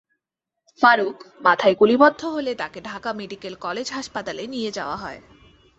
[0.81, 5.19] ফারুক মাথায় গুলিবিদ্ধ হলে তাঁকে ঢাকা মেডিকেল কলেজ হাসপাতালে নিয়ে যাওয়া হয়।